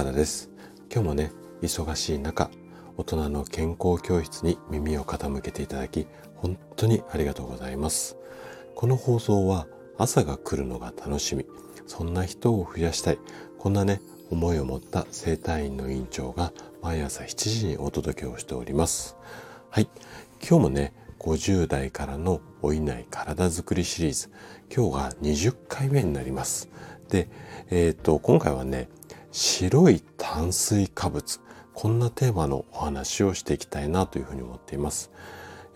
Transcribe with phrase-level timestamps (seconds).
[0.00, 0.48] 高田です。
[0.90, 2.50] 今日もね忙しい中
[2.96, 8.16] 大人の健康教室に耳を傾けていただき本当にありがとうございます。
[8.74, 9.66] この放送は
[9.98, 11.44] 朝が来るのが楽しみ
[11.86, 13.18] そんな人を増やしたい
[13.58, 14.00] こんなね
[14.30, 19.18] 思いを持った生体院の院長が毎朝7時にお届けをしております。
[19.68, 19.88] はい。
[20.40, 24.30] 今日もね50代からの老いない体づくりシリーズ
[24.74, 26.70] 今日が20回目になります。
[27.10, 27.28] で、
[27.68, 28.88] えっ、ー、と今回はね
[29.32, 31.40] 白い炭水化物
[31.72, 35.10] こんなテーマのお話をしていきたいなというふうに思っています。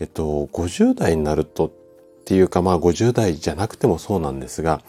[0.00, 1.72] えっと50代になるとっ
[2.24, 4.82] ていうかまあ50代じゃなくてもそうなんですが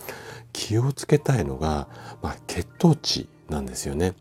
[0.52, 1.88] 気をつけたいのが、
[2.22, 4.14] まあ、血糖値なんですよね。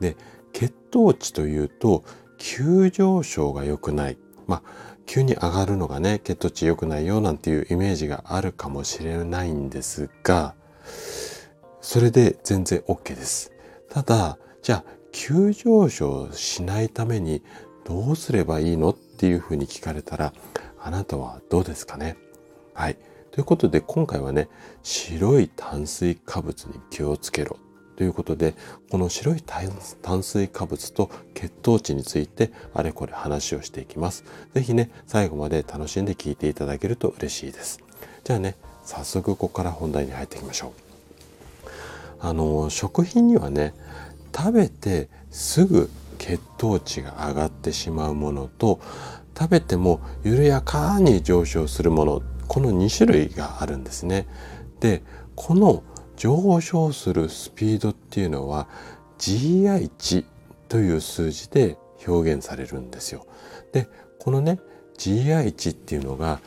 [0.00, 0.16] で
[0.52, 2.04] 血糖値というと
[2.38, 4.18] 急上昇が良くない。
[4.46, 10.54] まあ急に上がるのがね血糖値良くないよなんていうイメージがあるかもしれないんですが
[11.80, 13.52] それで全然 OK です。
[13.90, 17.42] ただ、じゃあ、急上昇しないために
[17.84, 20.32] どうすればいいのっていうふうに聞かれたら、
[20.78, 22.16] あなたはどうですかね？
[22.72, 22.96] はい。
[23.32, 24.48] ということで、今回はね、
[24.84, 27.58] 白い炭水化物に気をつけろ
[27.96, 28.54] ということで、
[28.90, 34.24] この白い炭水化物と血糖値についてあれこれ話をしていきます。
[34.54, 37.80] ぜひね、最後まで楽しんで聞いていただけると嬉しいです。
[38.22, 40.89] じゃあね、早速ここから本題に入っていきましょう。
[42.20, 43.74] あの食品にはね
[44.36, 48.80] 食べてすぐ血糖値が上がってしまうものと
[49.36, 54.26] 食べても緩やかに上昇するものこの2種類があるんですね。
[54.80, 55.02] で
[55.34, 55.82] この
[56.16, 58.68] 上昇するスピードっていうのは
[59.18, 60.26] GI 値
[60.68, 63.26] という数字で表現されるんですよ。
[63.72, 64.58] でこのね
[64.98, 66.40] GI 値っていうのが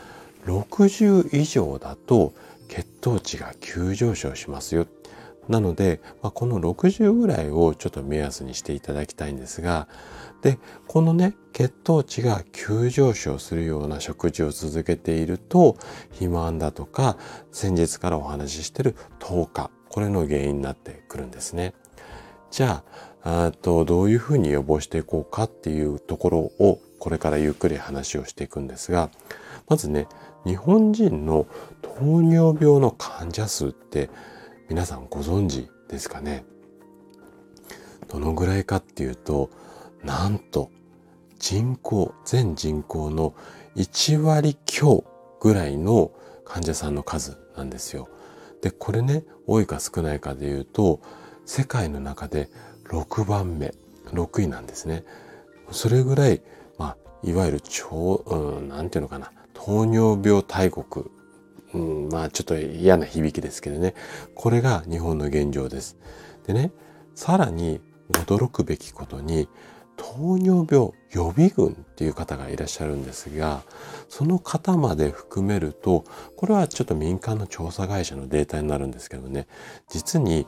[0.45, 2.33] 60以上だと
[2.67, 4.85] 血糖値が急上昇しますよ
[5.47, 9.87] なので、まあ、この60ぐらいをちょっと目安にしていただきたいんですが、
[10.41, 15.77] で、このね、血糖値が急上昇するような食事を続けていると、
[16.11, 17.17] 肥満だとか、
[17.51, 21.73] 先日からお話ししている糖化、これの原因になってくるんですね。
[22.51, 22.83] じゃ
[23.23, 29.09] あ、あとどういうふうに予防していこうかっていうところを、これからゆっくり話をしていくんですが、
[29.67, 30.07] まずね、
[30.45, 31.47] 日本人の
[31.81, 34.09] 糖尿病の患者数って
[34.69, 36.45] 皆さんご存知ですかね？
[38.07, 39.49] どのぐらいかっていうと
[40.03, 40.71] なんと
[41.39, 43.33] 人口全人口の
[43.75, 45.03] 1割強
[45.39, 46.11] ぐらいの
[46.45, 48.07] 患者さんの数なんですよ。
[48.61, 51.01] でこれね多いか少ないかでいうと
[51.45, 52.49] 世界の中で
[52.85, 53.73] 6番目
[54.11, 55.03] 6位なんですね。
[55.71, 56.41] それぐらい、
[56.77, 61.05] まあ、いわゆる超、うん、なんていうのかな糖尿病大国
[61.73, 63.95] うん、まあちょっと嫌な響きですけどね。
[64.35, 65.97] これが日本の現状です。
[66.45, 66.71] でね、
[67.15, 69.47] さらに驚くべきことに、
[69.95, 73.61] 糖尿病予備軍っていう方がいらっしゃるんですが、
[74.09, 76.03] その方まで含めると、
[76.35, 79.47] これはちょっと民間の調査会社のデータになるんですけどね、
[79.89, 80.47] 実に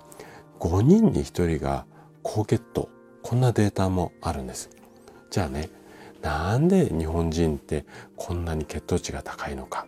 [0.60, 1.86] 5人に1人が
[2.24, 2.90] 高血糖、
[3.22, 4.70] こんなデータもあるんです。
[5.30, 5.70] じゃあね、
[6.22, 7.86] なんで日本人って
[8.16, 9.86] こんなに血糖値が高いのか。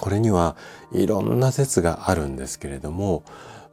[0.00, 0.56] これには
[0.92, 3.24] いろんな説があるんですけれども、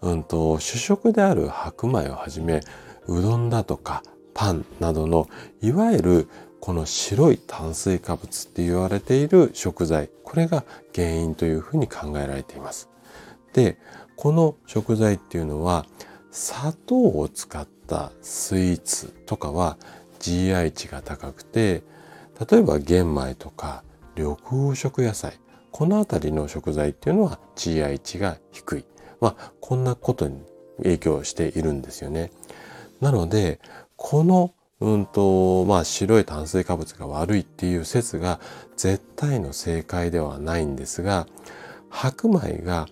[0.02, 2.62] うんと、主食である白米をはじめ、
[3.08, 4.04] うどんだとか
[4.34, 5.28] パンなどの、
[5.62, 12.90] いわゆるこの白い炭水化物って言われている食材、これが原因というふうに考えられています。
[13.54, 13.78] で、
[14.16, 15.86] この食材っていうのは、
[16.32, 19.78] 砂糖を使ったスイーツとかは
[20.20, 21.84] GI 値が高くて、
[22.50, 23.84] 例えば玄米とか
[24.18, 25.40] 緑黄色野菜、
[25.76, 28.86] この辺りの食材っていうのは GI 値が低い。
[29.20, 30.42] まあ、こんなことに
[30.78, 32.32] 影響しているんですよね。
[33.02, 33.60] なので、
[33.98, 38.40] この、うんと、まあ、白い炭水化物が悪いっていう説が
[38.78, 41.28] 絶対の正解ではないんですが、
[41.90, 42.88] 白米が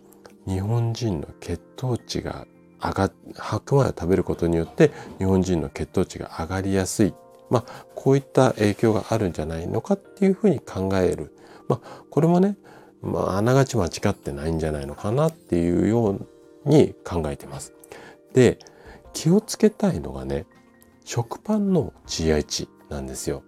[0.45, 2.47] 日本人の血糖値が
[2.81, 7.13] 上がっ、白米を食べることによって日本人の血糖値が上がりやすい。
[7.49, 11.33] まあ、こういった影響があるんじゃないのかっていうふうに考える。
[11.69, 12.57] まあ、これもね、
[13.03, 16.27] まあ、あながち間違ってないんじゃないのかなっていうよう
[16.65, 17.73] に考えてます。
[18.33, 18.57] で、
[19.13, 20.45] 気をつけたいのがね、
[21.03, 23.43] 食パンの GI 値なんですよ。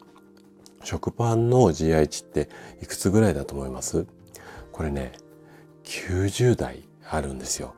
[0.84, 2.50] 食パンの GI 値って
[2.81, 4.06] いくつぐらいだと思います？
[4.72, 5.13] これね、
[5.86, 7.74] 90代あるんですよ。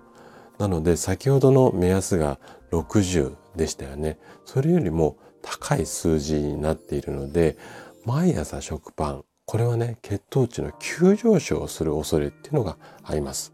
[0.57, 2.39] なので先ほどの目安が
[2.71, 4.17] 60でしたよね。
[4.45, 7.57] それよりも高い数字になっているので、
[8.03, 13.53] 毎朝食パンこれはね、血糖値の急上昇する恐れっていうのがあります。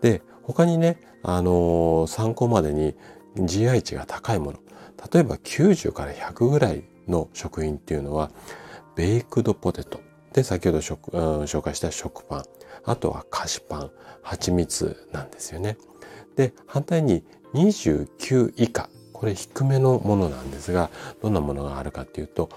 [0.00, 2.94] で、他にね、あのー、参考までに
[3.36, 4.58] GI 値が高いもの。
[5.12, 8.30] 例えば90から100ぐらいの食品っていうのは
[8.94, 10.00] ベイクドポテト
[10.32, 12.44] で先ほど食、うん、紹介した食パン
[12.84, 13.90] あとは菓子パン
[14.22, 15.76] 蜂蜜なんですよね。
[16.36, 17.24] で反対に
[17.54, 20.90] 29以下これ低めのものなんですが
[21.22, 22.50] どんなものがあるかっていうと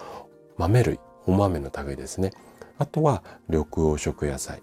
[0.58, 2.32] 豆類お豆の類ですね
[2.82, 4.62] あとは緑黄色野菜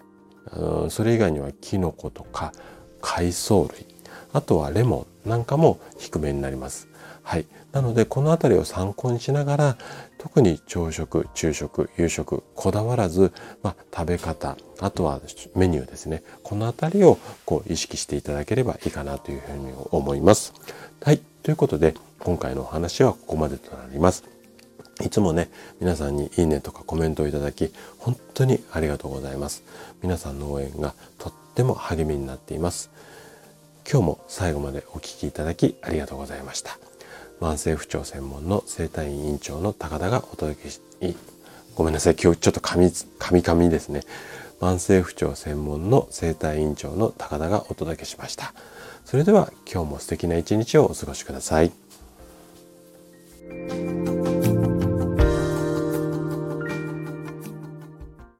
[0.90, 2.52] それ以外にはキノコとか
[3.00, 3.86] 海藻類
[4.32, 6.88] あとはレモンなんかも低めになります。
[7.22, 7.46] はい。
[7.72, 9.76] なので、このあたりを参考にしながら、
[10.16, 13.32] 特に朝食、昼食、夕食、こだわらず、
[13.62, 15.20] まあ、食べ方、あとは
[15.54, 16.22] メニューですね。
[16.42, 20.54] このあたりをこう意識していただければいいかなというふうに思います。
[21.02, 21.20] はい。
[21.42, 24.37] ということで、今回のお話はここまでとなります。
[25.04, 25.48] いつもね、
[25.80, 29.62] 皆さんにいいねとかコメントをいただき、本当にありがとうございます。
[30.02, 32.90] 皆さんの応援がとっても励みになっています。
[33.90, 36.78] 今日も最後までお聴きいただきありがとうございました。
[37.40, 40.80] 慢性不調専門の生体院院長の高田がお届けし、
[41.74, 44.02] ごめんなさい、今日ちょっと噛み、噛み噛みですね。
[44.60, 48.52] 慢性不調専門の生体院長の高田がお届けしました。
[49.04, 51.72] それでは今日も素敵な一日をお過ごしください。